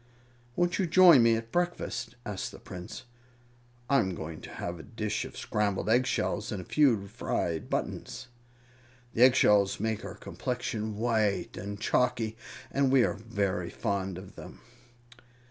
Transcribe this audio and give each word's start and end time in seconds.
"Won't 0.55 0.79
you 0.79 0.87
join 0.87 1.21
me 1.21 1.35
at 1.35 1.51
breakfast?" 1.51 2.15
asked 2.25 2.51
the 2.51 2.57
prince. 2.57 3.03
"I'm 3.87 4.15
going 4.15 4.41
to 4.41 4.49
have 4.49 4.79
a 4.79 4.83
dish 4.83 5.25
of 5.25 5.37
scrambled 5.37 5.91
egg 5.91 6.07
shells 6.07 6.51
and 6.51 6.59
a 6.59 6.63
few 6.65 7.05
fried 7.05 7.69
buttons. 7.69 8.27
The 9.13 9.21
eggshells 9.21 9.79
make 9.79 10.03
our 10.03 10.15
complexion 10.15 10.97
white 10.97 11.55
and 11.55 11.79
chalky, 11.79 12.35
and 12.71 12.91
we 12.91 13.03
are 13.03 13.13
very 13.13 13.69
fond 13.69 14.17
of 14.17 14.33
them." 14.33 14.61